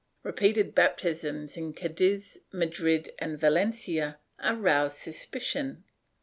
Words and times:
Repeated 0.23 0.73
baptisms 0.73 1.55
in 1.57 1.73
Cadiz, 1.73 2.39
Madrid 2.51 3.11
and 3.19 3.39
Valencia 3.39 4.17
aroused 4.43 4.97
suspicion. 4.97 5.83